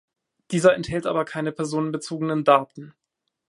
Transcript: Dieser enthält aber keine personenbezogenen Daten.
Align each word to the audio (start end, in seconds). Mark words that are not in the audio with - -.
Dieser 0.49 0.73
enthält 0.73 1.05
aber 1.05 1.25
keine 1.25 1.51
personenbezogenen 1.51 2.43
Daten. 2.43 2.95